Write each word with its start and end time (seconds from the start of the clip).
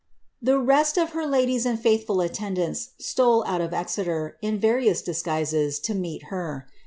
The 0.41 0.57
rest 0.57 0.97
of 0.97 1.11
her 1.11 1.27
ladies 1.27 1.63
and 1.63 1.79
faithful 1.79 2.21
attendants 2.21 2.89
stole 2.97 3.45
out 3.45 3.61
of 3.61 3.71
Exeter, 3.71 4.35
in 4.41 4.59
arious 4.65 5.03
disguises, 5.03 5.77
to 5.81 5.93
meet 5.93 6.23
her. 6.33 6.65